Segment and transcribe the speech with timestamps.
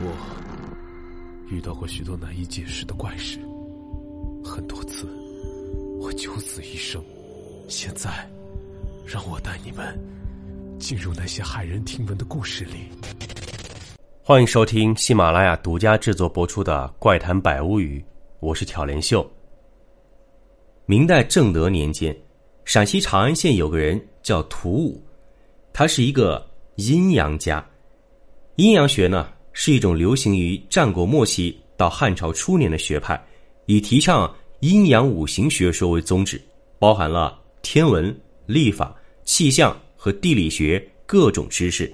[0.00, 0.12] 我
[1.48, 3.38] 遇到过许多难以解释的怪事，
[4.44, 5.06] 很多次
[6.00, 7.02] 我九死一生。
[7.68, 8.28] 现在，
[9.06, 9.98] 让我带你们
[10.78, 12.88] 进入那些骇人听闻的故事里。
[14.22, 18.00] 欢迎收听喜马拉雅独家制作播出的《怪谈百物语》，
[18.40, 19.28] 我是挑帘秀。
[20.86, 22.14] 明代正德年间，
[22.64, 25.02] 陕西长安县有个人叫屠武，
[25.72, 26.44] 他是一个
[26.76, 27.64] 阴阳家。
[28.56, 33.18] 阴阳学呢，是一种流行于战国末期到汉朝初年的学派，
[33.66, 36.42] 以提倡阴阳五行学说为宗旨，
[36.78, 38.14] 包含了天文、
[38.46, 41.90] 历法、气象和地理学各种知识。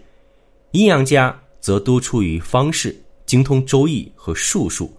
[0.73, 4.92] 阴阳家则多出于方士，精通周易和术数。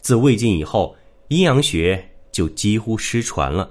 [0.00, 0.94] 自魏晋以后，
[1.28, 3.70] 阴阳学就几乎失传了，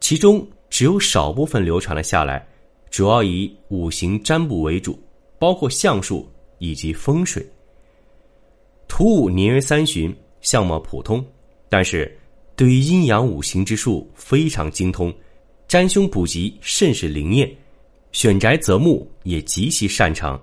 [0.00, 2.46] 其中只有少部分流传了下来，
[2.90, 5.02] 主要以五行占卜为主，
[5.38, 6.30] 包括相术。
[6.62, 7.42] 以及风水。
[8.90, 11.24] 屠五年约三旬，相貌普通，
[11.68, 12.18] 但是
[12.56, 15.14] 对于阴阳五行之术非常精通，
[15.68, 17.48] 占凶卜吉甚是灵验，
[18.10, 20.38] 选宅择木也极其擅长。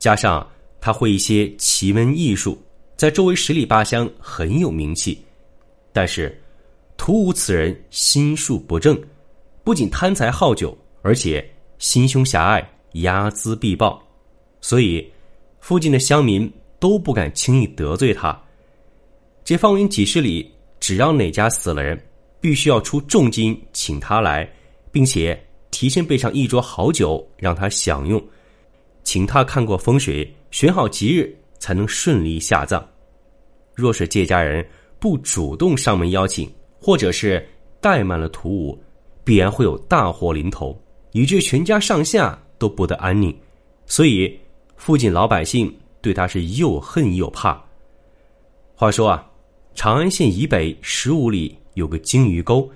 [0.00, 0.44] 加上
[0.80, 2.60] 他会一些奇门异术，
[2.96, 5.16] 在周围十里八乡很有名气。
[5.92, 6.36] 但是
[6.96, 9.00] 屠五此人心术不正，
[9.62, 14.02] 不仅贪财好酒，而且心胸狭隘，睚眦必报，
[14.60, 15.08] 所以。
[15.62, 18.36] 附近的乡民都不敢轻易得罪他。
[19.44, 20.50] 这方圆几十里，
[20.80, 22.02] 只要哪家死了人，
[22.40, 24.50] 必须要出重金请他来，
[24.90, 28.20] 并且提前备上一桌好酒让他享用，
[29.04, 32.84] 请他看过风水，选好吉日，才能顺利下葬。
[33.74, 34.66] 若是这家人
[34.98, 36.50] 不主动上门邀请，
[36.80, 37.46] 或者是
[37.80, 38.82] 怠慢了屠武，
[39.22, 40.76] 必然会有大祸临头，
[41.12, 43.32] 以致全家上下都不得安宁。
[43.84, 44.34] 所以。
[44.76, 45.70] 附近老百姓
[46.00, 47.62] 对他是又恨又怕。
[48.74, 49.30] 话说啊，
[49.74, 52.68] 长安县以北十五里有个鲸鱼沟，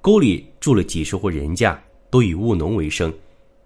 [0.00, 3.12] 沟里住了几十户人家，都以务农为生。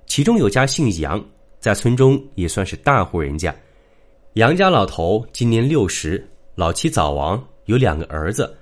[0.06, 1.24] 其中有家姓杨，
[1.60, 3.54] 在村中也算是大户人家。
[4.34, 8.52] 杨家老头今年六十，老妻早亡，有两个儿子，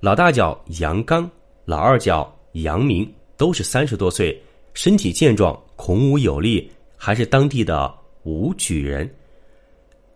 [0.00, 1.28] 老大叫杨刚，
[1.64, 4.38] 老二叫杨明，都是三十多岁，
[4.74, 7.92] 身体健壮，孔武有力，还是当地的。
[8.24, 9.12] 武举人，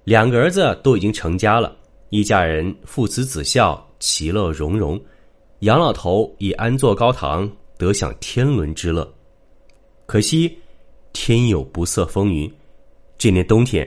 [0.06, 1.76] 两个儿子都已经成家了，
[2.10, 5.00] 一家人父慈子孝，其乐融融。
[5.60, 9.12] 杨老头已安坐高堂，得享天伦之乐。
[10.06, 10.56] 可惜
[11.12, 12.48] 天有不测风云，
[13.18, 13.84] 这年冬天，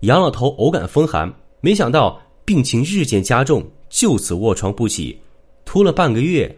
[0.00, 1.30] 杨老头偶感风寒，
[1.60, 5.20] 没想到病情日渐加重，就此卧床不起，
[5.66, 6.50] 拖了半个月，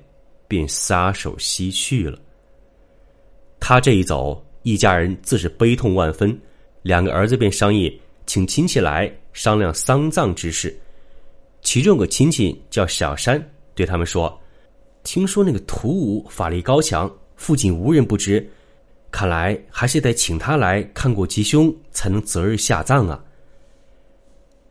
[0.46, 2.16] 便撒手西去了。
[3.58, 6.40] 他这一走，一家人自是悲痛万分。
[6.82, 8.00] 两个儿子便商议
[8.30, 10.72] 请亲戚来商量丧葬之事，
[11.62, 14.40] 其中有个亲戚叫小山，对他们说
[15.02, 18.48] ：“听说那个屠武法力高强，附近无人不知，
[19.10, 23.20] 看来还是得请他来看过吉凶，才能择日下葬啊。”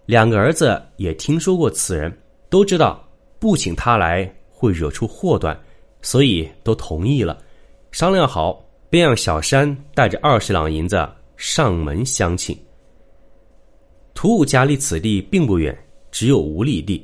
[0.08, 2.18] 两个儿子也听说过此人，
[2.50, 3.06] 都知道
[3.40, 5.60] 不请他来会惹出祸端，
[6.02, 7.38] 所以都同意了。
[7.92, 11.06] 商量好，便让小山带着二十两银子。
[11.36, 12.58] 上门相请。
[14.20, 15.74] 屠武家离此地并不远，
[16.12, 17.02] 只有五里地。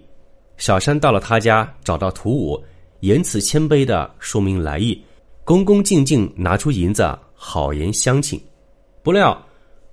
[0.57, 2.61] 小山到了他家，找到屠武，
[2.99, 5.01] 言辞谦卑的说明来意，
[5.45, 8.37] 恭恭敬敬拿出银子，好言相请。
[9.01, 9.41] 不料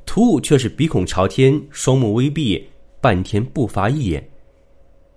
[0.05, 2.61] 屠武却是鼻孔朝天，双目微闭，
[3.01, 4.31] 半天不发一言。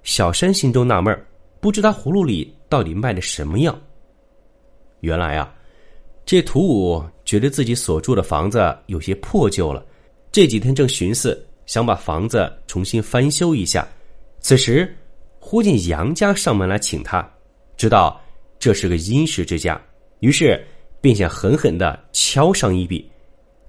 [0.04, 1.26] 小山心中纳闷
[1.60, 3.76] 不知他葫芦里到底卖的什么药。
[5.00, 5.52] 原来啊。
[6.24, 9.84] 这屠武觉得自己所住的房子有些破旧了，
[10.32, 13.88] 这几天正寻思想把房子重新翻修一下。
[14.40, 14.96] 此时，
[15.40, 17.28] 忽见杨家上门来请他，
[17.78, 18.20] 知道
[18.60, 19.80] 这是个殷实之家，
[20.20, 20.64] 于是
[21.02, 23.10] 便想狠狠的敲上一笔，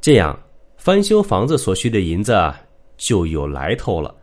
[0.01, 0.39] 这样
[0.77, 2.53] 翻修房子所需的银子
[2.97, 4.15] 就有来头了。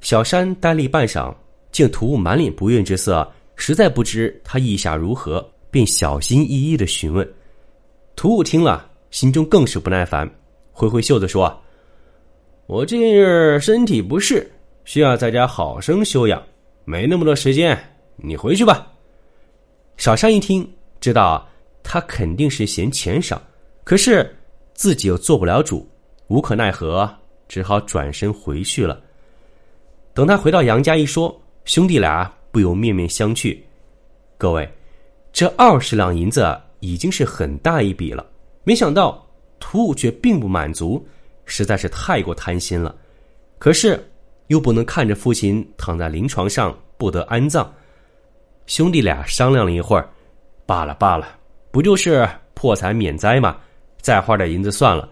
[0.00, 1.34] 小山呆立半晌，
[1.72, 5.46] 见屠武满脸不悦之色，实在不知他意下如何。
[5.70, 7.30] 便小心翼翼的询问，
[8.16, 10.26] 屠武听了，心中更是不耐烦，
[10.72, 11.54] 挥挥袖子说
[12.68, 14.46] ：“我近日身体不适，
[14.84, 16.42] 需要在家好生休养，
[16.84, 17.74] 没那么多时间，
[18.16, 18.92] 你回去吧。”
[19.96, 20.70] 小山一听，
[21.00, 21.48] 知道
[21.82, 23.40] 他肯定是嫌钱少，
[23.84, 24.36] 可是
[24.74, 25.88] 自己又做不了主，
[26.26, 27.10] 无可奈何，
[27.48, 29.00] 只好转身回去了。
[30.12, 31.34] 等他回到杨家一说，
[31.64, 33.56] 兄弟俩不由面面相觑。
[34.36, 34.70] 各位。
[35.32, 38.26] 这二十两银子已经是很大一笔了，
[38.64, 39.26] 没想到
[39.58, 41.06] 屠武却并不满足，
[41.48, 42.94] 实在是太过贪心了。
[43.58, 44.00] 可是
[44.46, 47.68] 又不能看着父亲躺在灵床上不得安葬。
[48.66, 50.08] 兄弟俩商量了一会儿，
[50.64, 51.38] 罢了罢了，
[51.70, 53.56] 不就是破财免灾吗？
[54.00, 55.08] 再花点银子算了。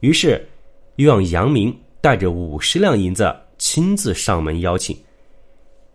[0.00, 0.46] 于是
[0.96, 4.96] 又让杨明带着五十两银子亲自上门邀请。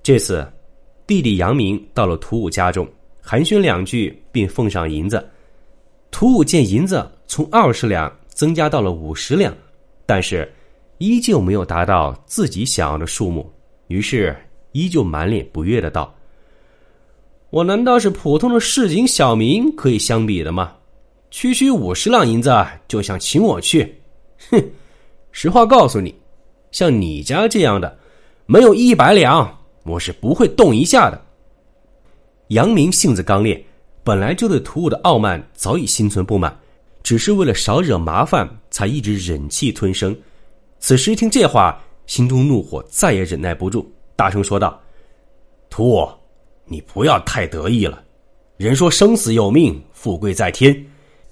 [0.01, 0.51] 这次
[1.05, 2.87] 弟弟杨明到了屠武家中，
[3.21, 5.23] 寒暄两句，并奉上银子。
[6.09, 9.55] 屠武见银子从二十两增加到了五十两，
[10.11, 10.45] 但是
[10.97, 13.49] 依旧没有达到自己想要的数目，
[13.87, 14.35] 于是
[14.73, 16.13] 依旧满脸不悦的道。
[17.49, 20.73] 我难道是普通的市井小民可以相比的吗？
[21.29, 22.53] 区区五十两银子
[22.89, 24.01] 就想请我去？
[24.49, 24.61] 哼！
[25.31, 26.13] 实话告诉你，
[26.73, 27.97] 像你家这样的，
[28.45, 29.49] 没有一百两，
[29.85, 31.21] 我是不会动一下的。
[32.49, 33.65] 杨明性子刚烈，
[34.03, 36.53] 本来就对屠武的傲慢早已心存不满，
[37.01, 40.17] 只是为了少惹麻烦，才一直忍气吞声。
[40.79, 43.85] 此时听这话，心中怒火再也忍耐不住，
[44.15, 44.81] 大声说道
[45.69, 46.09] ：“屠武！”
[46.65, 48.01] 你不要太得意了，
[48.55, 50.73] 人说生死有命，富贵在天，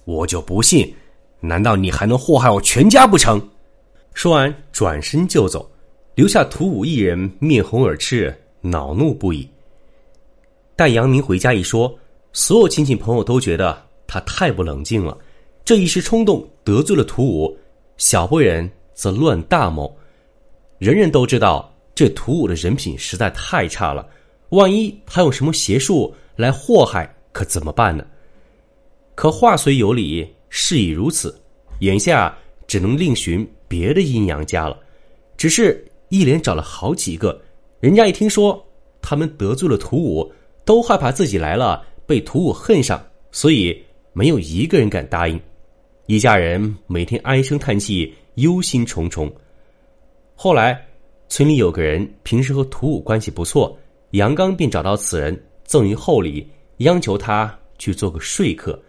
[0.04, 0.94] 我就不信，
[1.40, 3.42] 难道你还能祸害我全家不成？
[4.14, 5.72] 说完，转身就走，
[6.16, 9.48] 留下屠武一人面红耳赤，恼怒不已。
[10.76, 11.98] 待杨明回家一说，
[12.34, 15.18] 所有亲戚朋友都觉得他太不冷静了，
[15.70, 17.56] 这一时冲动得罪了屠武，
[17.98, 19.96] 小不忍则乱大谋。
[20.80, 24.10] 人人都知道这屠武的人品实在太差了。
[24.50, 28.04] 万一他用什么邪术来祸害，可怎么办呢？
[29.14, 31.40] 可话虽有理，事已如此，
[31.82, 32.36] 眼下
[32.66, 34.76] 只能另寻别的阴阳家了。
[35.38, 37.40] 只是一连找了好几个，
[37.80, 38.60] 人家一听说
[39.04, 40.34] 他们得罪了屠武，
[40.66, 43.00] 都害怕自己来了被屠武恨上，
[43.32, 43.80] 所以
[44.14, 45.40] 没有一个人敢答应。
[46.10, 49.32] 一家人每天唉声叹气，忧心忡忡。
[50.34, 50.84] 后来，
[51.28, 53.78] 村里有个人平时和屠武关系不错。
[54.14, 58.82] 杨刚便找到此人，赠于厚礼，央求他去做个说客。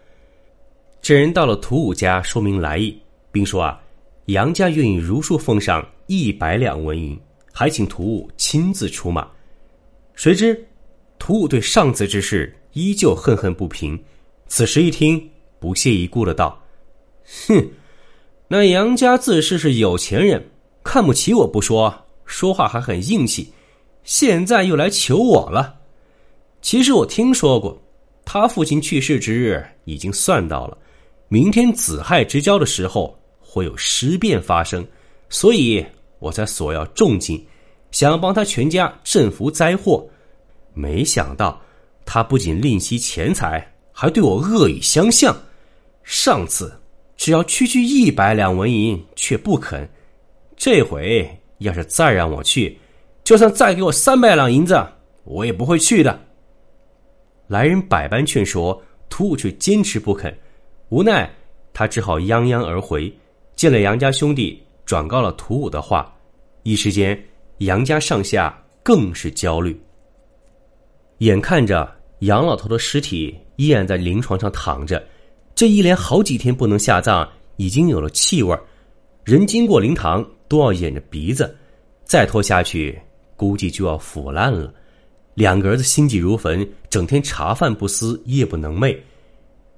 [1.03, 2.99] 这人到了屠武家，说明来意，
[3.31, 3.79] 并说：“啊，
[4.25, 7.21] 杨家愿意如数奉上一百两纹银，
[7.53, 9.31] 还请屠武亲自出马。”
[10.17, 10.59] 谁知
[11.19, 14.03] 屠武对上次之事依旧恨恨不平，
[14.47, 15.23] 此时一听，
[15.59, 16.59] 不屑一顾的道
[17.47, 17.71] ：“哼，
[18.49, 20.51] 那杨家自恃是有钱人，
[20.83, 23.53] 看不起我不说，说话还很硬气。”
[24.03, 25.79] 现在又来求我了。
[26.63, 27.81] 其实我听说过，
[28.25, 30.77] 他父亲去世之日已经算到了，
[31.29, 34.85] 明天子亥之交的时候会有尸变发生，
[35.29, 35.85] 所以
[36.19, 37.47] 我才索要重金，
[37.93, 40.05] 想要帮他全家镇服灾祸。
[40.73, 41.61] 没想到
[42.07, 45.37] 他不仅吝惜钱财，还对我恶语相向。
[46.05, 46.80] 上次
[47.21, 49.87] 只要区区一百两纹银却不肯，
[50.57, 51.29] 这回
[51.59, 52.79] 要是再让我去。
[53.23, 54.83] 就算再给我三百两银子，
[55.25, 56.19] 我也不会去的。
[57.47, 60.35] 来人百般劝说，屠武却坚持不肯。
[60.89, 61.31] 无奈，
[61.75, 63.15] 他只好泱泱而回，
[63.55, 66.11] 见了杨家兄弟，转告了屠武的话。
[66.63, 67.23] 一时间，
[67.59, 69.79] 杨家上下更是焦虑。
[71.19, 71.87] 眼看着
[72.21, 75.07] 杨老头的尸体依然在灵床上躺着，
[75.61, 77.29] 这一连好几天不能下葬，
[77.59, 78.59] 已经有了气味
[79.25, 81.55] 人经过灵堂都要掩着鼻子，
[82.03, 82.99] 再拖下去。
[83.37, 84.73] 估计就要腐烂了。
[85.35, 88.97] 两个儿子心急如焚，整天茶饭不思，夜不能寐。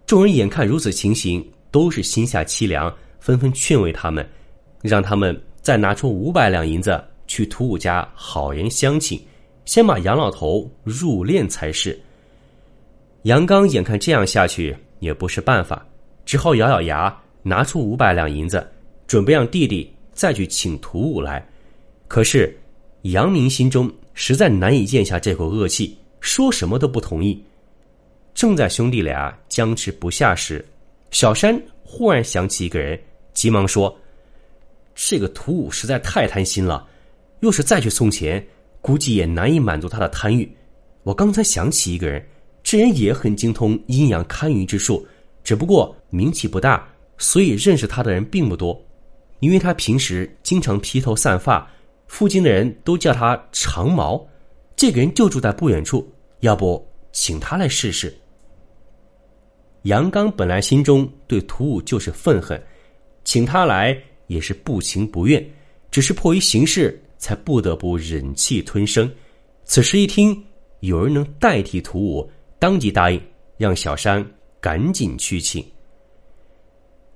[0.07, 4.25] 众人眼看如此情形，都是心下凄凉，纷纷劝慰他们，
[4.83, 9.21] 让他们再拿出五百两银子去屠武家好言相请，
[9.65, 12.01] 先把杨老头入殓才是。
[13.23, 15.87] 杨刚眼看这样下去也不是办法，
[16.25, 18.67] 只好咬咬牙，拿出五百两银子，
[19.07, 21.47] 准备让弟弟再去请屠武来。
[22.09, 22.59] 可是。
[23.07, 27.43] 杨明心中实在难以咽下这口恶气，说什么都不同意。
[28.33, 30.65] 正在兄弟俩僵持不下时，
[31.11, 32.97] 小山忽然想起一个人，
[33.35, 33.93] 急忙说
[34.95, 36.87] ：“这个屠武实在太贪心了，
[37.41, 38.47] 若是再去送钱，
[38.81, 40.49] 估计也难以满足他的贪欲。
[41.03, 42.25] 我刚才想起一个人，
[42.63, 45.07] 这人也很精通阴阳堪舆之术，
[45.45, 46.89] 只不过名气不大，
[47.19, 48.81] 所以认识他的人并不多。
[49.41, 51.67] 因为他平时经常披头散发。”
[52.13, 54.23] 附近的人都叫他长毛，
[54.77, 56.07] 这个人就住在不远处，
[56.41, 58.15] 要不请他来试试。
[59.85, 62.63] 杨刚本来心中对屠武就是愤恨，
[63.25, 65.43] 请他来也是不情不愿，
[65.91, 69.11] 只是迫于形势，才不得不忍气吞声。
[69.65, 70.39] 此时一听
[70.81, 72.31] 有人能代替屠武，
[72.63, 73.21] 当即答应，
[73.57, 74.25] 让小山
[74.61, 75.67] 赶紧去请。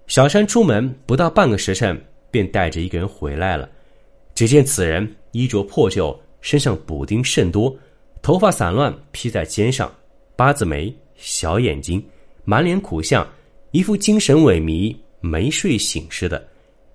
[0.08, 1.96] 小山出门不到半个时辰，
[2.32, 3.68] 便带着一个人回来了。
[4.34, 7.72] 只见此人衣着破旧，身上补丁甚多，
[8.22, 9.88] 头发散乱披在肩上，
[10.34, 12.04] 八字眉，小眼睛，
[12.44, 13.24] 满脸苦相，
[13.70, 16.44] 一副精神萎靡、没睡醒似的。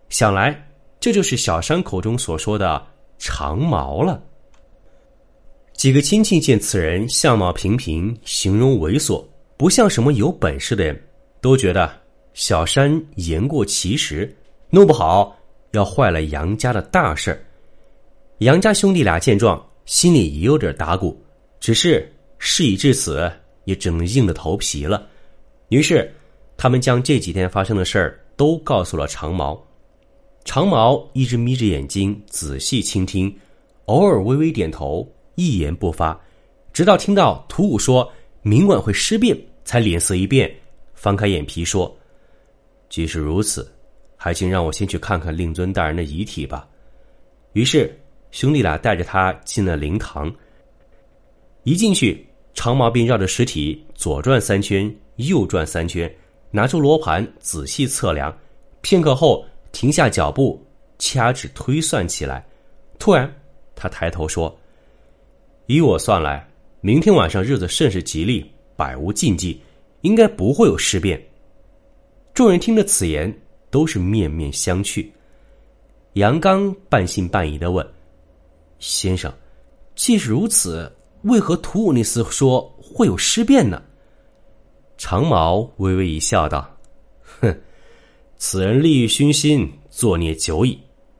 [0.10, 0.62] 想来
[1.00, 2.86] 这就是小山口中所说的
[3.18, 4.22] 长毛了。
[5.82, 9.26] 几个亲戚见此人相貌平平，形容猥琐，
[9.58, 11.04] 不像什么有本事的人，
[11.42, 11.92] 都觉得
[12.36, 14.32] 小山言过其实，
[14.70, 15.36] 弄不好
[15.72, 17.44] 要坏了杨家的大事。
[18.42, 21.20] 杨家兄弟俩见状，心里也有点打鼓，
[21.60, 22.08] 只是
[22.38, 23.32] 事已至此，
[23.66, 25.08] 也只能硬着头皮了。
[25.70, 26.14] 于是，
[26.58, 29.60] 他们将这几天发生的事儿都告诉了长毛。
[30.46, 33.36] 长毛一直眯着眼睛仔细倾听，
[33.86, 35.12] 偶尔微微点头。
[35.42, 36.16] 一言不发，
[36.72, 38.08] 直到听到图武说
[38.44, 40.54] 明晚会尸变，才脸色一变，
[40.94, 41.92] 翻开眼皮说
[42.90, 43.68] ：“即使如此，
[44.16, 46.68] 还请让我先去看看令尊大人的遗体吧。”
[47.54, 47.92] 于是
[48.30, 50.32] 兄弟俩带着他进了灵堂。
[51.64, 56.14] 一进去，长毛便绕着尸体左转三圈，右转三圈，
[56.52, 58.32] 拿出罗盘仔细测量，
[58.82, 60.64] 片刻后停下脚步，
[61.00, 62.46] 掐指推算起来。
[63.00, 63.34] 突然，
[63.76, 64.56] 他抬头说。
[65.72, 66.46] 依我算来，
[66.82, 69.58] 明天晚上日子甚是吉利，百无禁忌，
[70.02, 71.18] 应该不会有事变。
[72.34, 73.34] 众人听着此言，
[73.70, 75.08] 都是面面相觑。
[76.16, 77.88] 杨刚半信半疑的问
[78.80, 79.34] ：“先生，
[79.96, 83.82] 既是如此，为何图武那厮说会有尸变呢？”
[85.00, 86.70] 长毛微微一笑，道
[87.40, 87.62] ：“哼，
[88.36, 90.78] 此人利欲熏心，作孽久矣。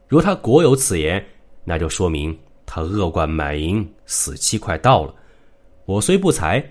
[0.10, 1.26] 若他果有此言，
[1.64, 2.38] 那就说明……”
[2.74, 5.14] 他恶贯满盈，死期快到了。
[5.84, 6.66] 我虽不才，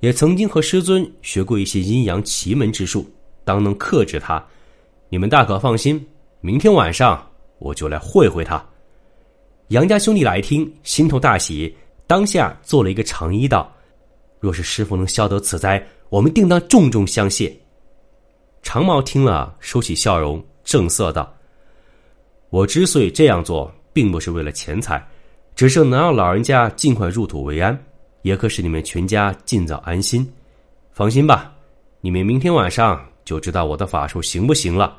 [0.00, 3.10] 也曾经和师尊学过一些阴阳奇门之术，
[3.42, 4.44] 当能克制他。
[5.08, 6.06] 你们大可放心，
[6.42, 7.26] 明天晚上
[7.58, 8.62] 我就来会会他。
[9.68, 11.74] 杨家兄弟来听，心头大喜，
[12.06, 13.74] 当下做了一个长揖，道
[14.38, 17.50] ：“若是师傅能消得此灾，我们定当重重相谢。”
[18.62, 21.34] 长毛听了，收起笑容，正色道
[22.50, 25.02] ：“我之所以这样做，并不是为了钱财。”
[25.56, 27.76] 只是能让老人家尽快入土为安，
[28.20, 30.30] 也可使你们全家尽早安心。
[30.92, 31.50] 放心吧，
[32.02, 34.98] 你们明天晚上就知道我的法术行不行了。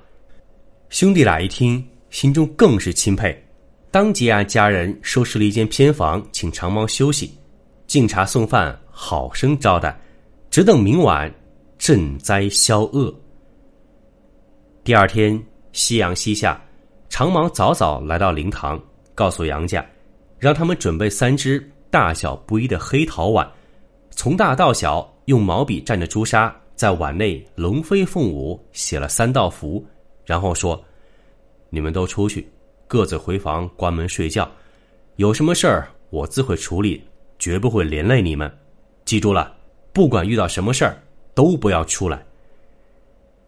[0.90, 3.40] 兄弟俩一听，心中更是钦佩，
[3.92, 7.38] 当即让家人收拾了一间偏房，请长毛休息，
[7.86, 9.96] 敬茶送饭，好生招待，
[10.50, 11.32] 只等明晚
[11.78, 13.14] 赈灾消恶。
[14.84, 15.40] 第二天，
[15.72, 16.60] 夕阳西下，
[17.10, 18.82] 长毛早早来到灵堂，
[19.14, 19.86] 告诉杨家。
[20.40, 23.50] 让他们准备三只大小不一的黑陶碗，
[24.12, 29.84] 从大到小，用毛笔蘸着朱砂，在碗内龙飞凤舞，写了三道符，
[30.26, 30.80] 然后说
[31.70, 32.48] ：“你们都出去，
[32.88, 34.50] 各自回房关门睡觉。
[35.16, 37.02] 有什么事儿，我自会处理，
[37.40, 38.52] 绝不会连累你们。
[39.06, 39.56] 记住了，
[39.92, 41.02] 不管遇到什么事儿，
[41.34, 42.24] 都不要出来。”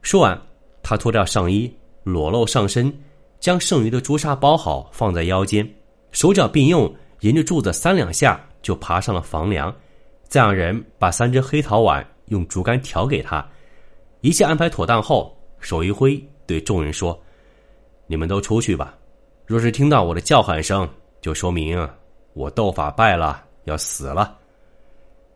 [0.01, 0.41] 说完，
[0.81, 1.72] 他脱掉上衣，
[2.03, 2.91] 裸露上身，
[3.39, 5.69] 将剩余的朱砂包好，放在腰间。
[6.12, 9.74] 手脚并用，沿着柱子三两下就爬上了房梁，
[10.28, 13.48] 再让人把三只黑陶碗用竹竿挑给他。
[14.22, 17.18] 一切安排妥当后，手一挥，对众人说
[18.08, 18.98] ：“你们都出去吧。
[19.46, 20.88] 若是听到我的叫喊声，
[21.22, 21.88] 就说明
[22.34, 24.38] 我斗法败了，要死了。”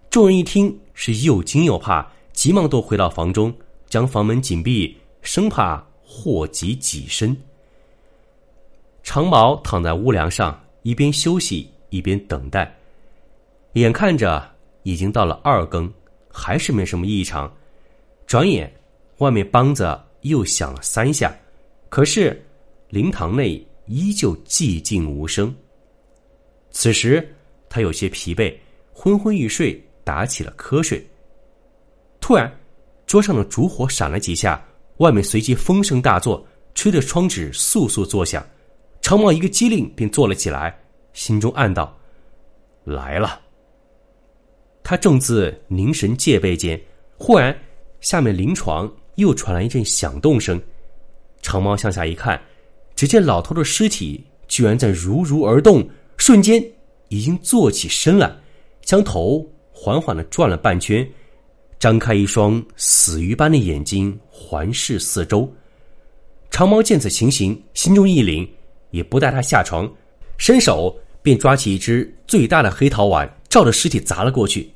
[0.09, 3.53] 众人一听，是又惊又怕，急忙都回到房中，
[3.87, 7.35] 将房门紧闭，生怕祸及己身。
[9.03, 10.59] 长毛躺在屋梁上。
[10.83, 12.69] 一边休息一边等待，
[13.75, 15.89] 眼看着已经到了二更，
[16.29, 17.49] 还是没什么异常。
[18.27, 18.69] 转眼，
[19.19, 21.33] 外面梆子又响了三下，
[21.87, 22.45] 可是
[22.89, 25.55] 灵堂内依旧寂静无声。
[26.69, 27.33] 此时，
[27.69, 28.53] 他有些疲惫，
[28.91, 31.01] 昏昏欲睡，打起了瞌睡。
[32.19, 32.53] 突然，
[33.07, 34.61] 桌上的烛火闪了几下，
[34.97, 36.45] 外面随即风声大作，
[36.75, 38.45] 吹得窗纸簌簌作响。
[39.03, 40.73] 长毛一个机灵，便坐了起来，
[41.11, 41.93] 心中暗道
[42.85, 43.41] ：“来了。”
[44.81, 46.81] 他正自凝神戒备间，
[47.17, 47.55] 忽然
[47.99, 50.59] 下面灵床又传来一阵响动声。
[51.41, 52.41] 长毛向下一看，
[52.95, 56.65] 只见老头的尸体居然在如如而动，瞬间
[57.09, 58.33] 已经坐起身来，
[58.83, 61.05] 将头缓缓的转了半圈，
[61.77, 65.53] 张开一双死鱼般的眼睛，环视四周。
[66.49, 68.47] 长毛见此情形，心中一凛。
[68.93, 69.91] 也不带他下床，
[70.37, 74.71] 伸手便抓起一只最大的黑陶碗，照着尸体砸了过去。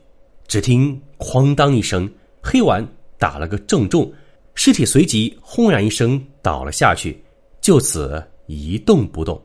[0.48, 2.86] 只听“哐当”一声，黑碗
[3.20, 4.12] 打了个正中，
[4.56, 7.24] 尸体随即轰然一声倒了下去，
[7.62, 9.40] 就此一动不动。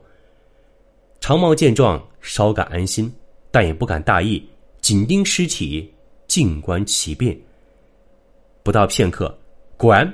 [1.19, 3.13] 长毛见状，稍感安心，
[3.51, 4.43] 但也不敢大意，
[4.81, 5.93] 紧盯尸体，
[6.27, 7.39] 静观其变。
[8.63, 9.37] 不到片刻，
[9.77, 10.11] 果然，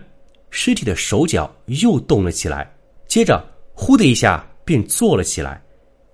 [0.50, 2.76] 尸体的手脚又动了起来，
[3.08, 3.42] 接着
[3.74, 5.60] “呼”的一下便坐了起来。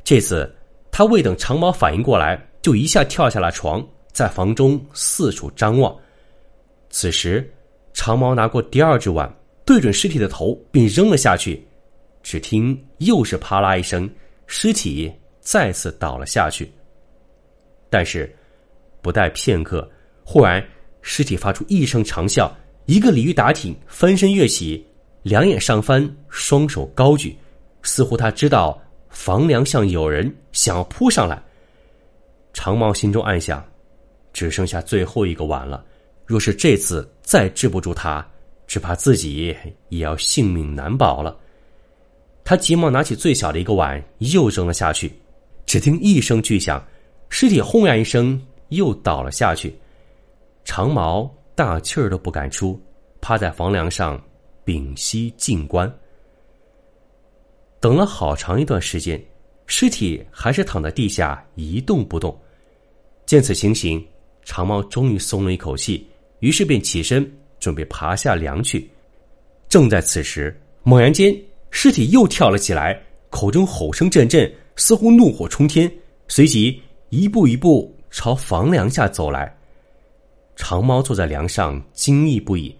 [0.01, 0.49] 这次，
[0.89, 5.93] 他未等长毛反应过来，就一下跳下了床，在房中四处张望。
[6.89, 7.45] 此时，
[7.93, 9.29] 长毛拿过第二只碗，
[9.65, 11.67] 对准尸体的头便扔了下去，
[12.23, 14.09] 只听又是啪啦一声。
[14.47, 16.71] 尸体再次倒了下去，
[17.89, 18.33] 但是
[19.01, 19.85] 不待片刻，
[20.23, 20.65] 忽然
[21.01, 22.49] 尸体发出一声长啸，
[22.85, 24.85] 一个鲤鱼打挺，翻身跃起，
[25.23, 27.35] 两眼上翻，双手高举，
[27.85, 31.41] 似乎他知道房梁上有人想要扑上来。
[32.51, 33.63] 长毛心中暗想：
[34.33, 35.85] 只剩下最后一个碗了，
[36.25, 38.25] 若是这次再治不住他，
[38.65, 39.55] 只怕自己
[39.89, 41.37] 也要性命难保了。
[42.43, 45.13] 他急忙拿起最小的一个碗，又扔了下去。
[45.65, 46.83] 只听一声巨响，
[47.29, 48.39] 尸体轰然一声
[48.69, 49.75] 又倒了下去。
[50.63, 52.79] 长毛大气儿都不敢出，
[53.21, 54.19] 趴在房梁上
[54.63, 55.91] 屏息静观。
[57.85, 59.23] 等了好长一段时间，
[59.67, 62.35] 尸体还是躺在地下一动不动。
[63.27, 64.03] 见此情形，
[64.43, 66.03] 长毛终于松了一口气，
[66.39, 68.89] 于是便起身准备爬下梁去。
[69.69, 71.31] 正在此时，猛然间。
[71.69, 72.99] 尸体又跳了起来，
[73.29, 75.87] 口中吼声阵阵，似乎怒火冲天，
[76.27, 79.55] 随即一步一步朝房梁下走来。
[80.55, 82.75] 长毛坐在梁上，惊异不已。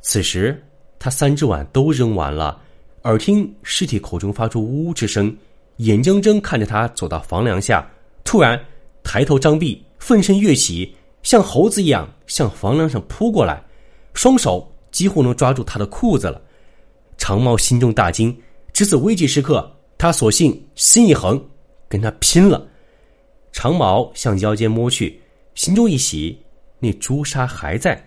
[0.00, 0.58] 此时
[0.98, 2.58] 他三只碗都扔完了，
[3.02, 5.34] 耳听尸体口中发出呜呜之声，
[5.76, 7.88] 眼睁睁看着他走到房梁下，
[8.24, 8.60] 突然
[9.02, 13.62] 抬头张臂，奋身跃起，像猴子一样向房梁上扑过来，
[14.14, 16.40] 双手几乎能抓住他的裤子了。
[17.16, 18.36] 长毛心中大惊，
[18.72, 21.42] 值此危急时刻，他索性心一横，
[21.88, 22.66] 跟他拼了。
[23.52, 25.20] 长毛向腰间摸去，
[25.54, 26.38] 心中一喜，
[26.78, 28.04] 那朱砂还在。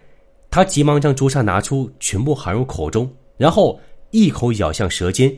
[0.49, 3.79] 他急忙将朱砂拿出，全部含入口中，然后
[4.11, 5.35] 一口咬向舌尖。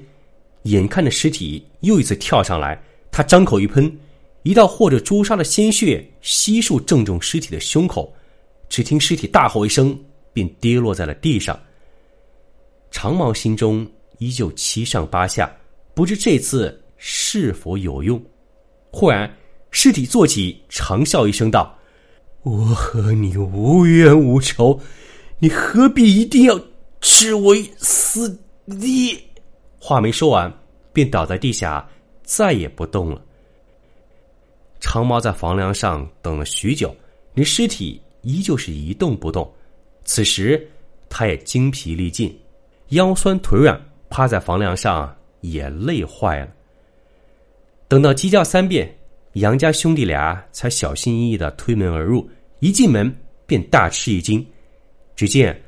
[0.64, 2.82] 眼看着尸体又一次跳上来，
[3.12, 3.92] 他张口一喷，
[4.44, 8.14] 一道和着朱砂的鲜血悉数正中尸体的胸口。
[8.70, 9.98] 只听尸体大吼一声，
[10.32, 11.60] 便跌落在了地上。
[12.92, 13.86] 长毛心中
[14.20, 15.54] 依旧七上八下，
[15.94, 18.20] 不知这次是否有用。
[18.90, 19.32] 忽然，
[19.70, 21.78] 尸体坐起，长笑一声道
[22.44, 24.80] ：“我和你无冤无仇，
[25.40, 26.60] 你何必一定要
[27.02, 29.20] 置我于死地？”
[29.80, 30.52] 话没说完，
[30.94, 31.88] 便倒在地下，
[32.24, 33.22] 再也不动了。
[34.80, 36.96] 长毛在房梁上等了许久，
[37.34, 39.52] 那尸体依旧是一动不动。
[40.06, 40.70] 此时，
[41.10, 42.38] 他也精疲力尽。
[42.90, 46.50] 腰酸腿软，趴在房梁上也累坏了。
[47.88, 48.94] 等到鸡叫三遍，
[49.34, 52.30] 杨家兄弟俩才小心翼翼的推门而入。
[52.60, 53.14] 一进门
[53.46, 54.46] 便大吃一惊，
[55.16, 55.60] 只见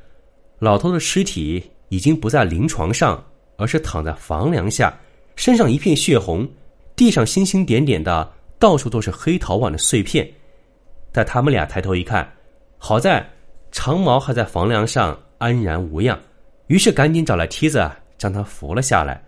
[0.58, 3.22] 老头的尸体已经不在临床上，
[3.56, 4.94] 而是躺在房梁下，
[5.36, 6.48] 身上一片血红，
[6.94, 10.28] 地上星星点点的，到处都是黑陶碗的碎片。
[11.12, 12.30] 但他们俩抬头一看，
[12.78, 13.26] 好在
[13.72, 16.18] 长毛还在房梁上安然无恙。
[16.66, 19.22] 于是赶紧找来梯子，将他扶了下来。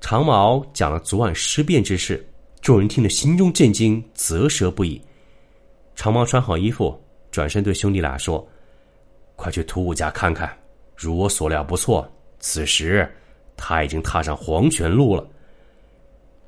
[0.00, 2.24] 长毛讲了昨晚尸变之事，
[2.60, 5.00] 众人听得心中震惊，啧舌不已。
[5.96, 6.96] 长毛穿好衣服，
[7.32, 8.46] 转身对兄弟俩说
[9.34, 10.56] ：“快去屠武家看看，
[11.00, 13.08] 如我所料不错，此时
[13.56, 15.24] 他已经踏上黄泉路了。”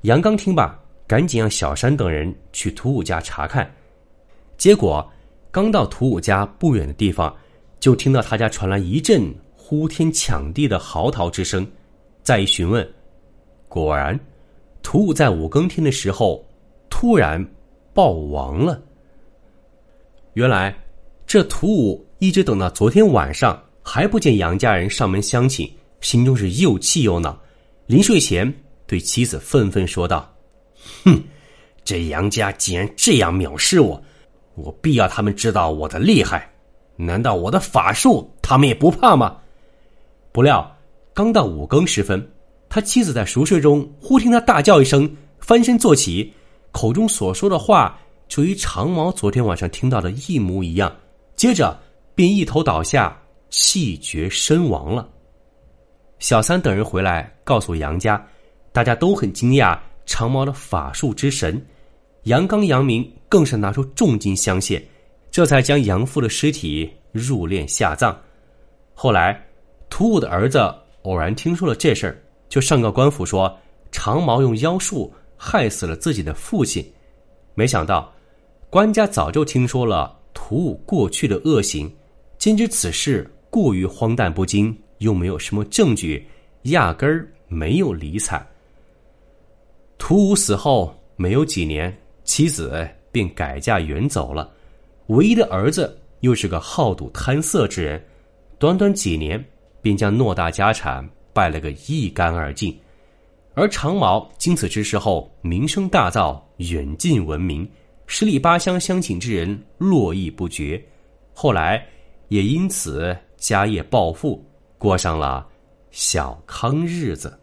[0.03, 3.73] 杨刚听罢，赶紧让小山等人去屠武家查看。
[4.57, 5.09] 结果
[5.51, 7.33] 刚到屠武家不远的地方，
[7.79, 9.33] 就听到他家传来一阵。
[9.55, 11.65] 呼天抢地的嚎啕之声，
[12.23, 12.85] 再一询问，
[13.69, 14.19] 果然，
[14.83, 16.45] 屠武在五更天的时候
[16.89, 17.41] 突然
[17.93, 18.81] 暴亡了。
[20.33, 20.77] 原来，
[21.25, 25.69] 这屠武一直等到昨天晚上还不见杨家人上门相请，
[26.01, 27.37] 心中是又气又恼。
[27.87, 28.51] 临睡前
[28.87, 30.33] 对妻子愤愤说道
[31.03, 31.21] ：“哼，
[31.83, 34.01] 这杨家竟然这样藐视我，
[34.55, 36.49] 我必要他们知道我的厉害。
[36.95, 39.37] 难道我的法术他们也不怕吗？”
[40.31, 40.77] 不料，
[41.13, 42.25] 刚到五更时分，
[42.69, 46.31] 他妻子在熟睡中忽听他大叫一声，翻身坐起，
[46.71, 50.95] 口中所说的话就与长毛昨天晚上听到的一模一样。
[51.35, 51.77] 接着
[52.15, 53.20] 便一头倒下，
[53.51, 55.07] 气绝身亡了。
[56.17, 58.25] 小三等人回来告诉杨家，
[58.71, 61.63] 大家都很惊讶长毛的法术之神。
[62.23, 64.83] 杨刚、杨明更是拿出重金相谢，
[65.29, 68.19] 这才将杨父的尸体入殓下葬。
[68.95, 69.39] 后来。
[69.93, 73.53] 屠武的儿子偶然听说了这事儿，就上告官府说
[73.91, 76.81] 长毛用妖术害死了自己的父亲。
[77.55, 78.09] 没想到，
[78.69, 81.93] 官家早就听说了屠武过去的恶行，
[82.37, 86.25] 今知此事过于荒诞不经，又没有什么证据，
[86.63, 88.43] 压根儿没有理睬。
[89.97, 94.49] 屠武死后没有几年，妻子便改嫁远走了，
[95.07, 98.03] 唯一的儿子又是个好赌贪色之人，
[98.57, 99.43] 短短几年
[99.81, 102.75] 便将诺大家产败了个一干二净。
[103.53, 107.69] 而长毛经此之事后，名声大噪，远近闻名，
[108.07, 110.81] 十里八乡乡亲之人络绎不绝。
[111.33, 111.85] 后来
[112.29, 115.45] 也因此家业暴富，过上了
[115.89, 117.40] 小康日子。